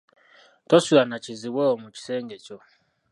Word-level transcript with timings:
Tosula 0.69 1.03
na 1.09 1.17
kizibwe 1.23 1.61
wo 1.69 1.75
mu 1.83 1.89
kisengekyo. 1.95 2.57